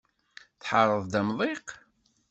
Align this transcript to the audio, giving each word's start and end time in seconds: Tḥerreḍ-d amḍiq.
Tḥerreḍ-d 0.61 1.13
amḍiq. 1.19 1.65